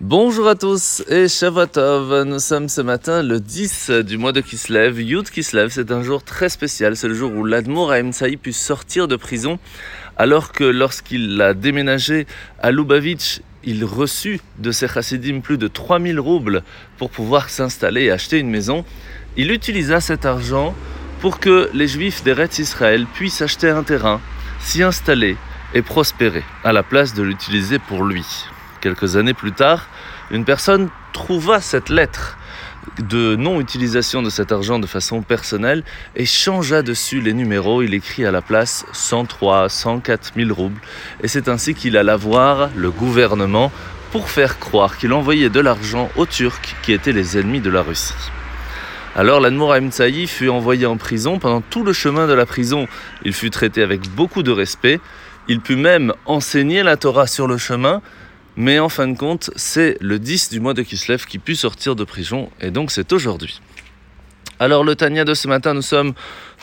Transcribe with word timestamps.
Bonjour 0.00 0.46
à 0.46 0.54
tous 0.54 1.02
et 1.08 1.26
Shavuotov. 1.26 2.22
Nous 2.22 2.38
sommes 2.38 2.68
ce 2.68 2.80
matin 2.80 3.20
le 3.20 3.40
10 3.40 3.90
du 4.06 4.16
mois 4.16 4.30
de 4.30 4.40
Kislev. 4.40 5.00
Yud 5.00 5.28
Kislev, 5.28 5.70
c'est 5.70 5.90
un 5.90 6.04
jour 6.04 6.22
très 6.22 6.48
spécial. 6.48 6.94
C'est 6.94 7.08
le 7.08 7.14
jour 7.14 7.32
où 7.34 7.44
l'Admour 7.44 7.92
Saï 8.12 8.36
pu 8.36 8.52
sortir 8.52 9.08
de 9.08 9.16
prison 9.16 9.58
alors 10.16 10.52
que 10.52 10.62
lorsqu'il 10.62 11.42
a 11.42 11.52
déménagé 11.52 12.28
à 12.62 12.70
Lubavitch, 12.70 13.40
il 13.64 13.84
reçut 13.84 14.38
de 14.60 14.70
ses 14.70 14.86
chassidim 14.86 15.40
plus 15.40 15.58
de 15.58 15.66
3000 15.66 16.20
roubles 16.20 16.62
pour 16.96 17.10
pouvoir 17.10 17.50
s'installer 17.50 18.04
et 18.04 18.12
acheter 18.12 18.38
une 18.38 18.50
maison. 18.50 18.84
Il 19.36 19.50
utilisa 19.50 20.00
cet 20.00 20.26
argent 20.26 20.76
pour 21.20 21.40
que 21.40 21.70
les 21.74 21.88
juifs 21.88 22.22
d'Eretz 22.22 22.60
Israël 22.60 23.04
puissent 23.14 23.42
acheter 23.42 23.70
un 23.70 23.82
terrain, 23.82 24.20
s'y 24.60 24.84
installer 24.84 25.36
et 25.74 25.82
prospérer, 25.82 26.44
à 26.62 26.72
la 26.72 26.84
place 26.84 27.14
de 27.14 27.24
l'utiliser 27.24 27.80
pour 27.80 28.04
lui. 28.04 28.24
Quelques 28.80 29.16
années 29.16 29.34
plus 29.34 29.52
tard, 29.52 29.86
une 30.30 30.44
personne 30.44 30.88
trouva 31.12 31.60
cette 31.60 31.88
lettre 31.88 32.38
de 32.98 33.36
non-utilisation 33.36 34.22
de 34.22 34.30
cet 34.30 34.52
argent 34.52 34.78
de 34.78 34.86
façon 34.86 35.22
personnelle 35.22 35.84
et 36.16 36.24
changea 36.24 36.82
dessus 36.82 37.20
les 37.20 37.32
numéros. 37.32 37.82
Il 37.82 37.94
écrit 37.94 38.24
à 38.24 38.30
la 38.30 38.42
place 38.42 38.86
103, 38.92 39.68
104 39.68 40.32
000 40.36 40.54
roubles. 40.54 40.80
Et 41.22 41.28
c'est 41.28 41.48
ainsi 41.48 41.74
qu'il 41.74 41.96
alla 41.96 42.16
voir 42.16 42.70
le 42.76 42.90
gouvernement 42.90 43.72
pour 44.10 44.30
faire 44.30 44.58
croire 44.58 44.96
qu'il 44.96 45.12
envoyait 45.12 45.50
de 45.50 45.60
l'argent 45.60 46.10
aux 46.16 46.26
Turcs 46.26 46.76
qui 46.82 46.92
étaient 46.92 47.12
les 47.12 47.38
ennemis 47.38 47.60
de 47.60 47.70
la 47.70 47.82
Russie. 47.82 48.14
Alors 49.14 49.40
l'Admour 49.40 49.74
Tsaï 49.90 50.26
fut 50.26 50.48
envoyé 50.48 50.86
en 50.86 50.96
prison. 50.96 51.38
Pendant 51.38 51.60
tout 51.60 51.82
le 51.82 51.92
chemin 51.92 52.26
de 52.26 52.32
la 52.32 52.46
prison, 52.46 52.86
il 53.24 53.32
fut 53.32 53.50
traité 53.50 53.82
avec 53.82 54.08
beaucoup 54.10 54.42
de 54.42 54.52
respect. 54.52 55.00
Il 55.48 55.60
put 55.60 55.76
même 55.76 56.12
enseigner 56.26 56.82
la 56.82 56.96
Torah 56.96 57.26
sur 57.26 57.46
le 57.46 57.58
chemin 57.58 58.00
mais 58.58 58.80
en 58.80 58.88
fin 58.88 59.06
de 59.06 59.16
compte, 59.16 59.50
c'est 59.54 59.96
le 60.00 60.18
10 60.18 60.50
du 60.50 60.58
mois 60.58 60.74
de 60.74 60.82
Kislev 60.82 61.26
qui 61.26 61.38
put 61.38 61.54
sortir 61.54 61.94
de 61.94 62.02
prison, 62.02 62.50
et 62.60 62.72
donc 62.72 62.90
c'est 62.90 63.12
aujourd'hui. 63.12 63.62
Alors 64.58 64.82
le 64.82 64.96
Tania 64.96 65.24
de 65.24 65.32
ce 65.32 65.46
matin, 65.46 65.74
nous 65.74 65.82
sommes 65.82 66.12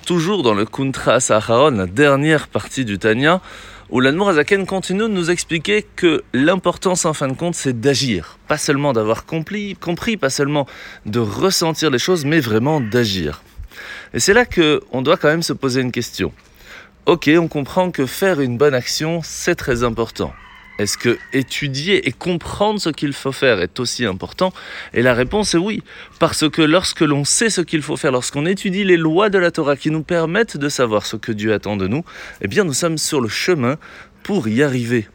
toujours 0.05 0.43
dans 0.43 0.53
le 0.53 0.65
Kuntra 0.65 1.21
Saharon, 1.21 1.71
la 1.71 1.85
dernière 1.85 2.49
partie 2.49 2.83
du 2.83 2.99
Tania, 2.99 3.39
où 3.89 4.01
l'Anmour 4.01 4.27
Azaken 4.27 4.65
continue 4.65 5.03
de 5.03 5.07
nous 5.07 5.31
expliquer 5.31 5.85
que 5.95 6.25
l'importance 6.33 7.05
en 7.05 7.13
fin 7.13 7.29
de 7.29 7.33
compte, 7.33 7.55
c'est 7.55 7.79
d'agir. 7.79 8.39
Pas 8.49 8.57
seulement 8.57 8.91
d'avoir 8.91 9.25
compris, 9.25 9.77
compris, 9.79 10.17
pas 10.17 10.29
seulement 10.29 10.67
de 11.05 11.19
ressentir 11.19 11.91
les 11.91 11.99
choses, 11.99 12.25
mais 12.25 12.41
vraiment 12.41 12.81
d'agir. 12.81 13.41
Et 14.13 14.19
c'est 14.19 14.33
là 14.33 14.43
qu'on 14.45 15.01
doit 15.01 15.15
quand 15.15 15.29
même 15.29 15.43
se 15.43 15.53
poser 15.53 15.79
une 15.79 15.93
question. 15.93 16.33
Ok, 17.05 17.29
on 17.39 17.47
comprend 17.47 17.89
que 17.89 18.05
faire 18.05 18.41
une 18.41 18.57
bonne 18.57 18.73
action, 18.73 19.21
c'est 19.23 19.55
très 19.55 19.85
important. 19.85 20.33
Est-ce 20.77 20.97
que 20.97 21.17
étudier 21.31 22.07
et 22.07 22.11
comprendre 22.11 22.81
ce 22.81 22.89
qu'il 22.89 23.13
faut 23.13 23.31
faire 23.31 23.61
est 23.61 23.79
aussi 23.79 24.05
important? 24.05 24.51
Et 24.93 25.01
la 25.01 25.13
réponse 25.13 25.53
est 25.53 25.57
oui, 25.57 25.83
parce 26.19 26.49
que 26.49 26.61
lorsque 26.61 27.01
l'on 27.01 27.23
sait 27.23 27.49
ce 27.49 27.61
qu'il 27.61 27.81
faut 27.81 27.95
faire, 27.95 28.11
lorsqu'on 28.11 28.45
étudie 28.45 28.83
les 28.83 28.97
lois 28.97 29.29
de 29.29 29.37
la 29.37 29.51
Torah 29.51 29.77
qui 29.77 29.89
nous 29.89 30.03
permettent 30.03 30.57
de 30.57 30.67
savoir 30.67 31.05
ce 31.05 31.15
que 31.15 31.31
Dieu 31.31 31.53
attend 31.53 31.77
de 31.77 31.87
nous, 31.87 32.03
eh 32.41 32.47
bien 32.47 32.65
nous 32.65 32.73
sommes 32.73 32.97
sur 32.97 33.21
le 33.21 33.29
chemin 33.29 33.77
pour 34.23 34.47
y 34.47 34.63
arriver. 34.63 35.07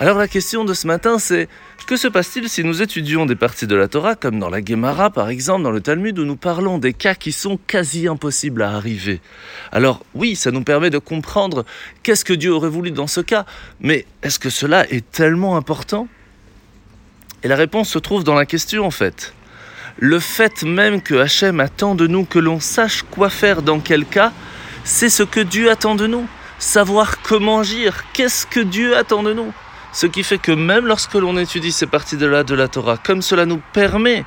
Alors 0.00 0.18
la 0.18 0.26
question 0.26 0.64
de 0.64 0.74
ce 0.74 0.88
matin, 0.88 1.20
c'est 1.20 1.48
que 1.86 1.96
se 1.96 2.08
passe-t-il 2.08 2.48
si 2.48 2.64
nous 2.64 2.82
étudions 2.82 3.26
des 3.26 3.36
parties 3.36 3.68
de 3.68 3.76
la 3.76 3.86
Torah, 3.86 4.16
comme 4.16 4.40
dans 4.40 4.50
la 4.50 4.64
Gemara 4.64 5.10
par 5.10 5.28
exemple, 5.28 5.62
dans 5.62 5.70
le 5.70 5.80
Talmud, 5.80 6.18
où 6.18 6.24
nous 6.24 6.34
parlons 6.34 6.78
des 6.78 6.92
cas 6.92 7.14
qui 7.14 7.30
sont 7.30 7.60
quasi 7.68 8.08
impossibles 8.08 8.62
à 8.62 8.72
arriver? 8.72 9.20
Alors 9.70 10.04
oui, 10.14 10.34
ça 10.34 10.50
nous 10.50 10.64
permet 10.64 10.90
de 10.90 10.98
comprendre 10.98 11.64
qu'est-ce 12.02 12.24
que 12.24 12.32
Dieu 12.32 12.52
aurait 12.52 12.70
voulu 12.70 12.90
dans 12.90 13.06
ce 13.06 13.20
cas, 13.20 13.46
mais 13.78 14.04
est-ce 14.24 14.40
que 14.40 14.50
cela 14.50 14.90
est 14.90 15.08
tellement 15.12 15.56
important? 15.56 16.08
Et 17.44 17.48
la 17.48 17.56
réponse 17.56 17.88
se 17.88 18.00
trouve 18.00 18.24
dans 18.24 18.34
la 18.34 18.46
question 18.46 18.84
en 18.84 18.90
fait. 18.90 19.32
Le 19.98 20.18
fait 20.18 20.64
même 20.64 21.02
que 21.02 21.14
Hachem 21.14 21.60
attend 21.60 21.94
de 21.94 22.08
nous 22.08 22.24
que 22.24 22.40
l'on 22.40 22.58
sache 22.58 23.04
quoi 23.12 23.30
faire 23.30 23.62
dans 23.62 23.78
quel 23.78 24.04
cas, 24.04 24.32
c'est 24.82 25.08
ce 25.08 25.22
que 25.22 25.38
Dieu 25.38 25.70
attend 25.70 25.94
de 25.94 26.08
nous. 26.08 26.26
Savoir 26.58 27.22
comment 27.22 27.60
agir, 27.60 28.04
qu'est-ce 28.12 28.44
que 28.44 28.60
Dieu 28.60 28.96
attend 28.96 29.22
de 29.22 29.32
nous 29.32 29.52
ce 29.94 30.06
qui 30.06 30.24
fait 30.24 30.38
que 30.38 30.52
même 30.52 30.86
lorsque 30.86 31.14
l'on 31.14 31.38
étudie 31.38 31.72
ces 31.72 31.86
parties 31.86 32.16
de 32.16 32.26
la, 32.26 32.42
de 32.42 32.54
la 32.54 32.68
Torah, 32.68 32.98
comme 32.98 33.22
cela 33.22 33.46
nous 33.46 33.62
permet 33.72 34.24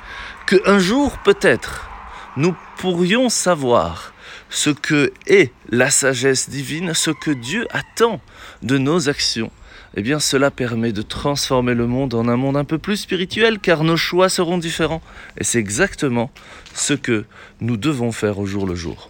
qu'un 0.47 0.79
jour 0.79 1.17
peut-être 1.19 1.89
nous 2.38 2.55
pourrions 2.78 3.29
savoir 3.29 4.13
ce 4.50 4.69
que 4.69 5.11
est 5.28 5.51
la 5.69 5.89
sagesse 5.89 6.50
divine, 6.50 6.94
ce 6.94 7.11
que 7.11 7.31
Dieu 7.31 7.67
attend 7.72 8.22
de 8.63 8.78
nos 8.78 9.09
actions, 9.09 9.51
eh 9.95 10.01
bien 10.01 10.19
cela 10.19 10.51
permet 10.51 10.94
de 10.94 11.01
transformer 11.01 11.73
le 11.73 11.85
monde 11.85 12.13
en 12.13 12.29
un 12.29 12.38
monde 12.38 12.55
un 12.55 12.63
peu 12.63 12.78
plus 12.78 12.97
spirituel 12.97 13.59
car 13.59 13.84
nos 13.84 13.97
choix 13.97 14.29
seront 14.29 14.57
différents. 14.57 15.01
Et 15.38 15.44
c'est 15.44 15.59
exactement 15.59 16.31
ce 16.73 16.94
que 16.94 17.25
nous 17.59 17.75
devons 17.75 18.13
faire 18.13 18.39
au 18.39 18.45
jour 18.45 18.66
le 18.66 18.75
jour. 18.75 19.09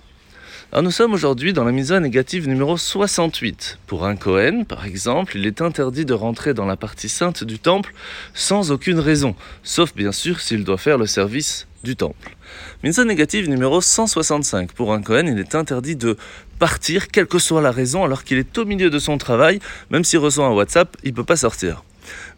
Alors 0.73 0.83
nous 0.83 0.91
sommes 0.91 1.13
aujourd'hui 1.13 1.53
dans 1.53 1.63
la 1.63 1.72
mise 1.72 1.94
négative 1.94 2.50
numéro 2.50 2.75
68. 2.75 3.79
Pour 3.88 4.05
un 4.05 4.17
Cohen, 4.17 4.66
par 4.66 4.85
exemple, 4.85 5.38
il 5.38 5.47
est 5.47 5.61
interdit 5.61 6.03
de 6.03 6.13
rentrer 6.13 6.53
dans 6.53 6.66
la 6.66 6.75
partie 6.75 7.07
sainte 7.07 7.45
du 7.45 7.57
temple 7.57 7.94
sans 8.33 8.69
aucune 8.69 9.00
raison, 9.00 9.33
sauf 9.63 9.95
bien 9.95 10.11
sûr 10.11 10.41
s'il 10.41 10.66
doit 10.66 10.77
faire 10.77 10.97
le 10.97 11.06
service 11.06 11.67
du 11.85 11.95
temple. 11.95 12.35
Mise 12.83 13.00
négative 13.00 13.47
numéro 13.50 13.79
165. 13.79 14.73
Pour 14.73 14.91
un 14.91 15.01
Cohen, 15.01 15.27
il 15.27 15.39
est 15.39 15.56
interdit 15.56 15.95
de 15.95 16.17
partir, 16.59 17.07
quelle 17.07 17.27
que 17.27 17.39
soit 17.39 17.61
la 17.61 17.72
raison, 17.72 18.03
alors 18.03 18.25
qu'il 18.25 18.38
est 18.38 18.57
au 18.57 18.66
milieu 18.66 18.89
de 18.89 19.00
son 19.00 19.17
travail, 19.17 19.61
même 19.89 20.03
s'il 20.03 20.19
reçoit 20.19 20.47
un 20.47 20.53
WhatsApp, 20.53 20.97
il 21.06 21.11
ne 21.11 21.16
peut 21.16 21.23
pas 21.23 21.38
sortir. 21.38 21.85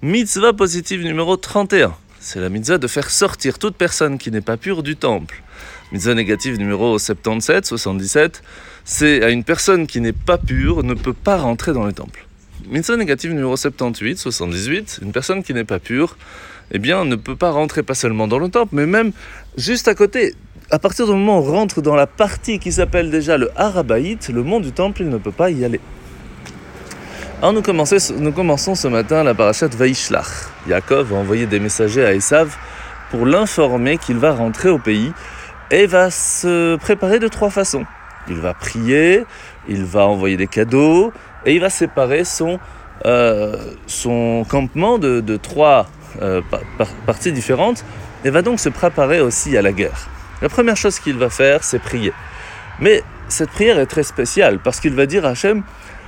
Mitzvah 0.03 0.53
positive 0.53 1.03
numéro 1.03 1.35
31. 1.35 1.95
C'est 2.21 2.41
la 2.41 2.49
mitzvah 2.49 2.77
de 2.77 2.87
faire 2.87 3.09
sortir 3.09 3.57
toute 3.57 3.77
personne 3.77 4.17
qui 4.17 4.29
n'est 4.29 4.41
pas 4.41 4.57
pure 4.57 4.83
du 4.83 4.97
temple. 4.97 5.41
Mitzvah 5.93 6.15
négative 6.15 6.57
numéro 6.57 6.99
77, 6.99 7.65
77, 7.65 8.43
c'est 8.83 9.23
à 9.23 9.29
une 9.29 9.45
personne 9.45 9.87
qui 9.87 10.01
n'est 10.01 10.11
pas 10.11 10.37
pure 10.37 10.83
ne 10.83 10.95
peut 10.95 11.13
pas 11.13 11.37
rentrer 11.37 11.71
dans 11.71 11.85
le 11.85 11.93
temple. 11.93 12.27
Mitzvah 12.69 12.97
négative 12.97 13.31
numéro 13.31 13.55
78, 13.55 14.17
78, 14.19 14.99
une 15.01 15.13
personne 15.13 15.43
qui 15.43 15.53
n'est 15.53 15.63
pas 15.63 15.79
pure, 15.79 16.17
eh 16.71 16.77
bien, 16.77 17.05
ne 17.05 17.15
peut 17.15 17.37
pas 17.37 17.51
rentrer 17.51 17.83
pas 17.83 17.95
seulement 17.95 18.27
dans 18.27 18.37
le 18.37 18.49
temple, 18.49 18.75
mais 18.75 18.85
même 18.85 19.13
juste 19.57 19.87
à 19.87 19.95
côté. 19.95 20.35
À 20.71 20.77
partir 20.77 21.05
du 21.05 21.13
moment 21.13 21.39
où 21.39 21.43
on 21.43 21.51
rentre 21.51 21.81
dans 21.81 21.95
la 21.95 22.05
partie 22.05 22.59
qui 22.59 22.73
s'appelle 22.73 23.09
déjà 23.09 23.37
le 23.37 23.49
Harabaït, 23.55 24.27
le 24.27 24.43
mont 24.43 24.59
du 24.59 24.73
temple, 24.73 25.03
il 25.03 25.09
ne 25.09 25.17
peut 25.17 25.31
pas 25.31 25.49
y 25.51 25.63
aller. 25.63 25.79
Alors 27.41 27.53
nous, 27.53 27.63
nous 28.19 28.31
commençons 28.33 28.75
ce 28.75 28.89
matin 28.89 29.23
la 29.23 29.33
parachat 29.33 29.67
Vaishlach. 29.67 30.49
Yaakov 30.67 31.13
va 31.13 31.15
envoyer 31.15 31.45
des 31.45 31.61
messagers 31.61 32.03
à 32.03 32.13
Esav 32.13 32.53
pour 33.11 33.25
l'informer 33.25 33.97
qu'il 33.97 34.17
va 34.17 34.33
rentrer 34.33 34.67
au 34.67 34.77
pays 34.77 35.13
et 35.71 35.85
va 35.85 36.11
se 36.11 36.75
préparer 36.75 37.17
de 37.19 37.29
trois 37.29 37.49
façons. 37.49 37.85
Il 38.27 38.35
va 38.35 38.53
prier, 38.53 39.23
il 39.69 39.85
va 39.85 40.05
envoyer 40.05 40.35
des 40.35 40.47
cadeaux 40.47 41.13
et 41.45 41.55
il 41.55 41.61
va 41.61 41.69
séparer 41.69 42.25
son, 42.25 42.59
euh, 43.05 43.55
campement 44.49 44.97
de, 44.97 45.37
trois 45.37 45.87
euh, 46.21 46.41
parties 47.05 47.31
différentes 47.31 47.85
et 48.25 48.31
va 48.31 48.41
donc 48.41 48.59
se 48.59 48.67
préparer 48.67 49.21
aussi 49.21 49.55
à 49.55 49.61
la 49.61 49.71
guerre. 49.71 50.09
La 50.41 50.49
première 50.49 50.75
chose 50.75 50.99
qu'il 50.99 51.17
va 51.17 51.29
faire, 51.29 51.63
c'est 51.63 51.79
prier. 51.79 52.11
Mais 52.81 53.01
cette 53.29 53.51
prière 53.51 53.79
est 53.79 53.85
très 53.85 54.03
spéciale 54.03 54.59
parce 54.59 54.81
qu'il 54.81 54.93
va 54.93 55.05
dire 55.05 55.25
à 55.25 55.29
Hachem, 55.29 55.63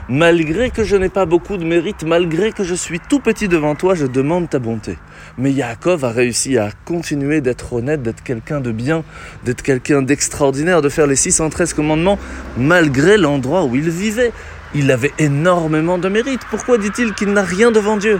Malgré 0.09 0.71
que 0.71 0.83
je 0.83 0.95
n'ai 0.95 1.09
pas 1.09 1.25
beaucoup 1.25 1.57
de 1.57 1.63
mérite, 1.63 2.03
malgré 2.03 2.51
que 2.51 2.63
je 2.63 2.73
suis 2.73 2.99
tout 2.99 3.19
petit 3.19 3.47
devant 3.47 3.75
toi, 3.75 3.93
je 3.95 4.05
demande 4.05 4.49
ta 4.49 4.59
bonté. 4.59 4.97
Mais 5.37 5.51
Yaakov 5.51 6.03
a 6.03 6.09
réussi 6.09 6.57
à 6.57 6.69
continuer 6.85 7.39
d'être 7.39 7.73
honnête, 7.73 8.01
d'être 8.01 8.23
quelqu'un 8.23 8.59
de 8.59 8.71
bien, 8.71 9.03
d'être 9.45 9.61
quelqu'un 9.61 10.01
d'extraordinaire, 10.01 10.81
de 10.81 10.89
faire 10.89 11.07
les 11.07 11.15
613 11.15 11.73
commandements, 11.73 12.17
malgré 12.57 13.17
l'endroit 13.17 13.63
où 13.63 13.75
il 13.75 13.89
vivait. 13.89 14.33
Il 14.73 14.89
avait 14.91 15.13
énormément 15.19 15.97
de 15.97 16.09
mérite. 16.09 16.41
Pourquoi 16.49 16.77
dit-il 16.77 17.13
qu'il 17.13 17.31
n'a 17.33 17.43
rien 17.43 17.71
devant 17.71 17.97
Dieu? 17.97 18.19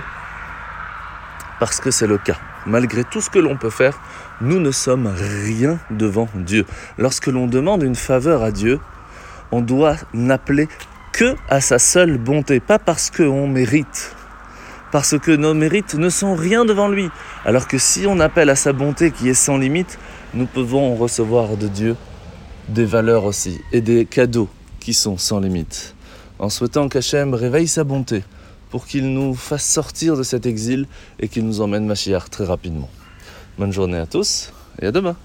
Parce 1.59 1.80
que 1.80 1.91
c'est 1.91 2.08
le 2.08 2.17
cas. 2.17 2.38
Malgré 2.66 3.03
tout 3.03 3.22
ce 3.22 3.29
que 3.29 3.40
l'on 3.40 3.58
peut 3.58 3.70
faire, 3.70 4.00
nous 4.40 4.59
ne 4.59 4.72
sommes 4.72 5.08
rien 5.08 5.79
devant 5.90 6.29
Dieu. 6.35 6.66
Lorsque 6.97 7.28
l'on 7.28 7.47
demande 7.47 7.84
une 7.84 7.96
faveur 7.96 8.44
à 8.44 8.52
Dieu, 8.52 8.79
on 9.52 9.61
doit 9.61 9.96
n'appeler 10.14 10.67
que 11.11 11.35
à 11.49 11.61
sa 11.61 11.79
seule 11.79 12.17
bonté, 12.17 12.59
pas 12.59 12.79
parce 12.79 13.09
qu'on 13.09 13.47
mérite, 13.47 14.16
parce 14.91 15.17
que 15.17 15.31
nos 15.31 15.53
mérites 15.53 15.96
ne 15.96 16.09
sont 16.09 16.35
rien 16.35 16.66
devant 16.66 16.87
lui. 16.87 17.09
Alors 17.46 17.67
que 17.67 17.78
si 17.78 18.05
on 18.08 18.19
appelle 18.19 18.49
à 18.49 18.55
sa 18.55 18.73
bonté 18.73 19.11
qui 19.11 19.29
est 19.29 19.34
sans 19.34 19.58
limite, 19.58 19.99
nous 20.34 20.46
pouvons 20.46 20.96
recevoir 20.96 21.58
de 21.58 21.67
Dieu 21.67 21.96
des 22.69 22.85
valeurs 22.85 23.25
aussi 23.25 23.59
et 23.72 23.81
des 23.81 24.05
cadeaux 24.05 24.49
qui 24.79 24.93
sont 24.93 25.17
sans 25.17 25.40
limite. 25.40 25.96
En 26.40 26.49
souhaitant 26.49 26.90
qu'Hachem 26.90 27.34
réveille 27.34 27.67
sa 27.67 27.84
bonté 27.84 28.23
pour 28.69 28.87
qu'il 28.87 29.14
nous 29.14 29.35
fasse 29.35 29.66
sortir 29.66 30.16
de 30.16 30.23
cet 30.23 30.46
exil 30.46 30.87
et 31.19 31.28
qu'il 31.28 31.46
nous 31.46 31.61
emmène 31.61 31.85
Machiach 31.85 32.29
très 32.29 32.46
rapidement. 32.46 32.90
Bonne 33.57 33.73
journée 33.73 33.97
à 33.97 34.05
tous 34.05 34.53
et 34.81 34.87
à 34.87 34.91
demain. 34.91 35.16